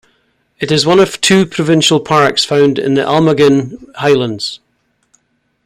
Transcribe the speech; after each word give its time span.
It 0.59 0.71
is 0.71 0.83
one 0.83 0.99
of 0.99 1.21
two 1.21 1.45
provincial 1.45 1.99
parks 1.99 2.43
found 2.43 2.79
in 2.79 2.95
the 2.95 3.03
Almaguin 3.03 3.93
Highlands. 3.97 4.59